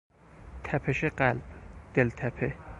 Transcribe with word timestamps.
تپش 0.63 1.05
قلب، 1.05 1.41
دلتپه 1.93 2.53